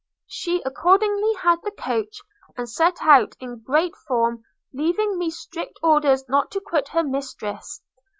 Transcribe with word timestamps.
–She 0.25 0.63
accordingly 0.65 1.31
had 1.43 1.61
the 1.61 1.69
coach, 1.69 2.21
and 2.57 2.67
set 2.67 3.03
out 3.03 3.35
in 3.39 3.59
great 3.61 3.95
form, 3.95 4.41
leaving 4.73 5.19
me 5.19 5.29
strict 5.29 5.77
orders 5.83 6.27
not 6.27 6.49
to 6.53 6.59
quit 6.59 6.87
her 6.87 7.03
mistress. 7.03 7.83